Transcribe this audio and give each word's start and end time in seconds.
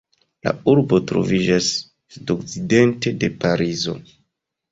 La 0.45 0.51
urbo 0.71 0.99
troviĝas 1.11 1.67
sudokcidente 2.15 3.13
de 3.25 3.29
Parizo. 3.45 3.95